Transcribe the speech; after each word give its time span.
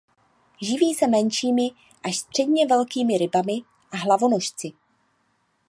Živí 0.61 0.93
se 0.93 1.07
menšími 1.07 1.71
až 2.03 2.17
středně 2.17 2.67
velkými 2.67 3.17
rybami 3.17 3.61
a 3.91 3.97
hlavonožci. 3.97 4.71